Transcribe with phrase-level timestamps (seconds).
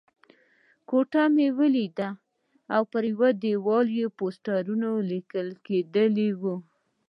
[0.89, 2.17] کوټې مې ولیدلې
[2.75, 6.55] او پر یوه دېوال پوسټرونه لګېدلي وو.